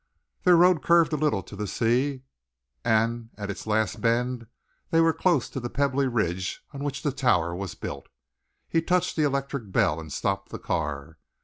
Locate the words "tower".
7.11-7.55